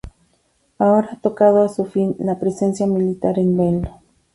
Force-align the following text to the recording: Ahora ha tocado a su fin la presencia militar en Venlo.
Ahora 0.79 1.09
ha 1.11 1.19
tocado 1.19 1.61
a 1.63 1.69
su 1.69 1.85
fin 1.85 2.15
la 2.17 2.39
presencia 2.39 2.87
militar 2.87 3.37
en 3.37 3.55
Venlo. 3.55 4.01